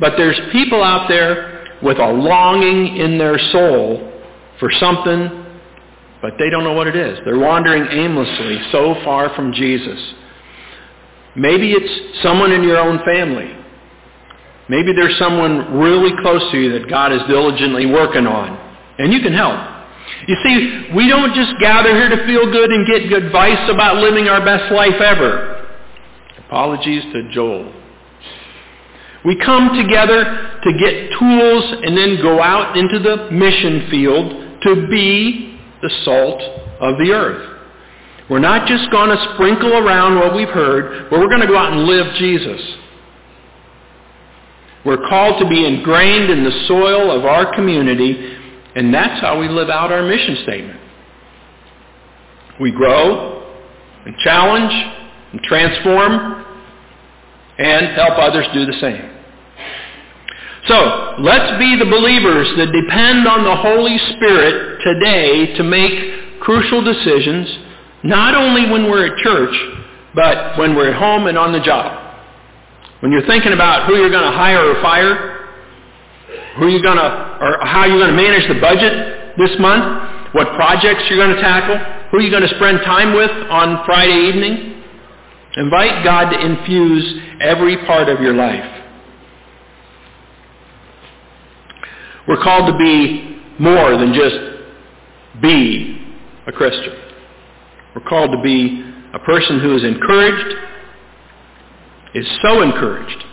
But 0.00 0.14
there's 0.16 0.38
people 0.52 0.82
out 0.82 1.08
there 1.08 1.78
with 1.82 1.98
a 1.98 2.12
longing 2.12 2.96
in 2.96 3.18
their 3.18 3.38
soul 3.52 4.12
for 4.58 4.70
something, 4.78 5.46
but 6.22 6.32
they 6.38 6.50
don't 6.50 6.64
know 6.64 6.72
what 6.72 6.86
it 6.86 6.96
is. 6.96 7.18
They're 7.24 7.38
wandering 7.38 7.86
aimlessly 7.90 8.60
so 8.72 8.94
far 9.04 9.34
from 9.34 9.52
Jesus. 9.52 9.98
Maybe 11.36 11.72
it's 11.72 12.22
someone 12.22 12.52
in 12.52 12.62
your 12.62 12.78
own 12.78 12.98
family. 13.04 13.56
Maybe 14.68 14.92
there's 14.92 15.18
someone 15.18 15.78
really 15.78 16.12
close 16.22 16.42
to 16.52 16.60
you 16.60 16.78
that 16.78 16.88
God 16.88 17.12
is 17.12 17.20
diligently 17.28 17.86
working 17.86 18.26
on, 18.26 18.56
and 18.98 19.12
you 19.12 19.20
can 19.20 19.32
help. 19.32 19.58
You 20.26 20.36
see, 20.44 20.90
we 20.94 21.08
don't 21.08 21.34
just 21.34 21.52
gather 21.60 21.94
here 21.94 22.08
to 22.08 22.26
feel 22.26 22.50
good 22.50 22.70
and 22.70 22.86
get 22.86 23.08
good 23.08 23.24
advice 23.24 23.68
about 23.70 23.96
living 23.96 24.28
our 24.28 24.44
best 24.44 24.72
life 24.72 25.00
ever. 25.00 25.66
Apologies 26.46 27.02
to 27.12 27.30
Joel. 27.32 27.79
We 29.24 29.36
come 29.36 29.76
together 29.76 30.24
to 30.62 30.72
get 30.78 31.10
tools 31.18 31.64
and 31.84 31.96
then 31.96 32.22
go 32.22 32.40
out 32.42 32.76
into 32.76 32.98
the 32.98 33.30
mission 33.30 33.88
field 33.90 34.62
to 34.62 34.88
be 34.88 35.58
the 35.82 35.90
salt 36.04 36.40
of 36.80 36.98
the 36.98 37.12
earth. 37.12 37.58
We're 38.30 38.38
not 38.38 38.66
just 38.68 38.90
going 38.90 39.10
to 39.10 39.34
sprinkle 39.34 39.76
around 39.76 40.16
what 40.16 40.34
we've 40.34 40.48
heard, 40.48 41.10
but 41.10 41.18
we're 41.18 41.28
going 41.28 41.40
to 41.40 41.46
go 41.46 41.56
out 41.56 41.72
and 41.72 41.84
live 41.84 42.14
Jesus. 42.14 42.60
We're 44.84 45.08
called 45.08 45.42
to 45.42 45.48
be 45.48 45.66
ingrained 45.66 46.30
in 46.30 46.44
the 46.44 46.64
soil 46.66 47.10
of 47.10 47.24
our 47.24 47.54
community, 47.54 48.36
and 48.76 48.94
that's 48.94 49.20
how 49.20 49.38
we 49.38 49.48
live 49.48 49.68
out 49.68 49.92
our 49.92 50.02
mission 50.02 50.38
statement. 50.44 50.80
We 52.60 52.70
grow 52.70 53.52
and 54.06 54.16
challenge 54.18 54.72
and 55.32 55.42
transform 55.42 56.39
and 57.60 57.88
help 57.94 58.18
others 58.18 58.46
do 58.54 58.64
the 58.64 58.72
same. 58.80 59.10
So, 60.68 61.16
let's 61.20 61.58
be 61.58 61.76
the 61.76 61.86
believers 61.86 62.48
that 62.56 62.72
depend 62.72 63.26
on 63.26 63.44
the 63.44 63.56
Holy 63.56 63.96
Spirit 64.16 64.80
today 64.84 65.54
to 65.56 65.64
make 65.64 66.40
crucial 66.40 66.82
decisions, 66.82 67.48
not 68.02 68.34
only 68.34 68.70
when 68.70 68.90
we're 68.90 69.06
at 69.06 69.18
church, 69.22 69.54
but 70.14 70.58
when 70.58 70.74
we're 70.74 70.90
at 70.90 70.96
home 70.96 71.26
and 71.26 71.38
on 71.38 71.52
the 71.52 71.60
job. 71.60 71.96
When 73.00 73.12
you're 73.12 73.26
thinking 73.26 73.52
about 73.52 73.86
who 73.86 73.96
you're 73.96 74.10
going 74.10 74.30
to 74.30 74.36
hire 74.36 74.60
or 74.60 74.82
fire, 74.82 75.48
who 76.58 76.68
you're 76.68 76.82
going 76.82 76.98
to, 76.98 77.38
or 77.40 77.64
how 77.64 77.86
you're 77.86 77.98
going 77.98 78.14
to 78.14 78.16
manage 78.16 78.46
the 78.48 78.60
budget 78.60 79.36
this 79.38 79.58
month, 79.58 80.34
what 80.34 80.48
projects 80.54 81.04
you're 81.08 81.18
going 81.18 81.34
to 81.34 81.40
tackle, 81.40 81.78
who 82.10 82.20
you're 82.20 82.30
going 82.30 82.46
to 82.46 82.56
spend 82.56 82.80
time 82.84 83.14
with 83.14 83.30
on 83.48 83.84
Friday 83.86 84.28
evening, 84.28 84.69
invite 85.56 86.04
God 86.04 86.30
to 86.30 86.40
infuse 86.40 87.20
every 87.40 87.76
part 87.86 88.08
of 88.08 88.20
your 88.20 88.34
life. 88.34 88.80
We're 92.28 92.42
called 92.42 92.72
to 92.72 92.78
be 92.78 93.40
more 93.58 93.96
than 93.96 94.14
just 94.14 94.36
be 95.42 96.14
a 96.46 96.52
Christian. 96.52 96.94
We're 97.94 98.08
called 98.08 98.32
to 98.32 98.42
be 98.42 98.84
a 99.12 99.18
person 99.18 99.60
who 99.60 99.76
is 99.76 99.84
encouraged, 99.84 100.56
is 102.14 102.26
so 102.42 102.62
encouraged, 102.62 103.24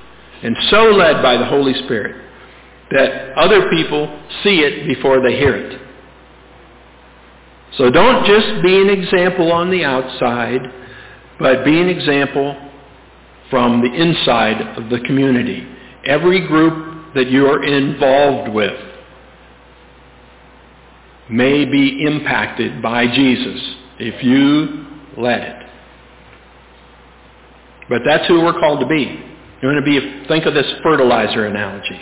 and 0.43 0.56
so 0.71 0.91
led 0.91 1.21
by 1.21 1.38
the 1.38 1.45
Holy 1.45 1.73
Spirit 1.86 2.23
that 2.91 3.34
other 3.38 3.69
people 3.69 4.08
see 4.43 4.62
it 4.62 4.88
before 4.88 5.21
they 5.21 5.36
hear 5.36 5.56
it. 5.56 5.82
So 7.77 7.91
don't 7.91 8.25
just 8.25 8.63
be 8.63 8.82
an 8.82 8.89
example 8.89 9.51
on 9.51 9.69
the 9.69 9.84
outside, 9.84 10.62
but 11.39 11.63
be 11.63 11.80
an 11.80 11.89
example 11.89 12.56
from 13.50 13.82
the 13.82 13.93
inside 13.93 14.78
of 14.78 14.89
the 14.89 15.00
community. 15.02 15.65
Every 16.06 16.45
group 16.47 17.13
that 17.13 17.30
you're 17.30 17.63
involved 17.63 18.54
with 18.54 18.80
may 21.30 21.65
be 21.65 22.06
impacted 22.06 22.82
by 22.82 23.08
Jesus 23.08 23.76
if 24.00 24.23
you 24.23 24.86
let 25.17 25.41
it. 25.41 25.63
But 27.89 28.02
that's 28.06 28.28
who 28.28 28.41
we're 28.41 28.60
called 28.60 28.82
to 28.82 28.88
be. 28.88 29.23
You're 29.62 29.73
going 29.73 29.84
to 29.84 30.02
be, 30.02 30.28
think 30.28 30.45
of 30.45 30.54
this 30.54 30.67
fertilizer 30.84 31.45
analogy. 31.45 32.00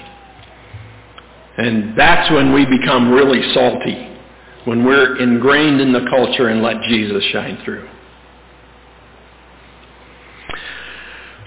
And 1.57 1.97
that's 1.97 2.29
when 2.31 2.53
we 2.53 2.65
become 2.65 3.11
really 3.11 3.53
salty, 3.53 4.17
when 4.65 4.83
we're 4.83 5.17
ingrained 5.17 5.79
in 5.79 5.93
the 5.93 6.05
culture 6.09 6.49
and 6.49 6.61
let 6.61 6.81
Jesus 6.83 7.23
shine 7.25 7.61
through. 7.63 7.87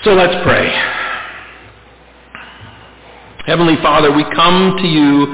So 0.04 0.14
let's 0.14 0.44
pray. 0.44 0.70
Heavenly 3.46 3.74
Father, 3.82 4.14
we 4.14 4.22
come 4.32 4.76
to 4.76 4.87
you 4.87 5.26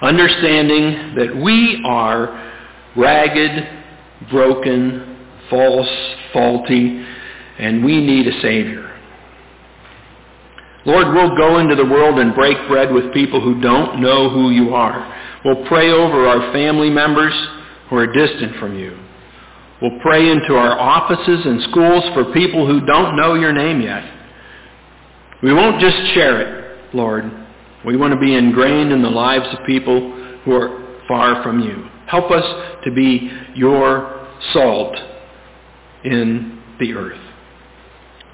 understanding 0.00 1.14
that 1.16 1.36
we 1.36 1.82
are 1.84 2.54
ragged, 2.96 3.68
broken, 4.30 5.18
false, 5.50 5.88
faulty, 6.32 7.04
and 7.58 7.84
we 7.84 8.00
need 8.00 8.26
a 8.26 8.40
Savior. 8.40 8.90
Lord, 10.86 11.08
we'll 11.14 11.36
go 11.36 11.58
into 11.58 11.74
the 11.74 11.84
world 11.84 12.18
and 12.18 12.34
break 12.34 12.56
bread 12.68 12.94
with 12.94 13.12
people 13.12 13.42
who 13.42 13.60
don't 13.60 14.00
know 14.00 14.30
who 14.30 14.50
you 14.50 14.74
are. 14.74 15.12
We'll 15.44 15.66
pray 15.66 15.90
over 15.90 16.26
our 16.26 16.52
family 16.54 16.88
members 16.88 17.34
who 17.90 17.96
are 17.96 18.06
distant 18.06 18.56
from 18.56 18.78
you. 18.78 18.96
We'll 19.82 19.98
pray 20.00 20.30
into 20.30 20.54
our 20.54 20.78
offices 20.78 21.44
and 21.44 21.62
schools 21.70 22.04
for 22.14 22.32
people 22.32 22.66
who 22.66 22.84
don't 22.86 23.16
know 23.16 23.34
your 23.34 23.52
name 23.52 23.80
yet. 23.82 24.04
We 25.42 25.52
won't 25.52 25.80
just 25.80 25.96
share 26.14 26.40
it, 26.40 26.94
Lord. 26.94 27.30
We 27.84 27.96
want 27.96 28.14
to 28.14 28.20
be 28.20 28.34
ingrained 28.34 28.90
in 28.90 29.02
the 29.02 29.10
lives 29.10 29.46
of 29.52 29.66
people 29.66 30.12
who 30.44 30.52
are 30.52 31.02
far 31.06 31.42
from 31.42 31.60
you. 31.60 31.88
Help 32.06 32.30
us 32.30 32.44
to 32.84 32.92
be 32.92 33.30
your 33.54 34.28
salt 34.52 34.96
in 36.04 36.62
the 36.80 36.94
earth. 36.94 37.20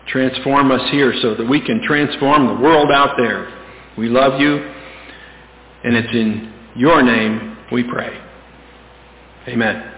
Transform 0.07 0.71
us 0.71 0.91
here 0.91 1.13
so 1.23 1.35
that 1.35 1.49
we 1.49 1.61
can 1.61 1.83
transform 1.83 2.47
the 2.47 2.63
world 2.63 2.91
out 2.93 3.17
there. 3.17 3.53
We 3.99 4.09
love 4.09 4.41
you, 4.41 4.57
and 5.85 5.97
it's 5.97 6.13
in 6.15 6.53
your 6.77 7.03
name 7.03 7.57
we 7.71 7.83
pray. 7.83 8.17
Amen. 9.49 9.92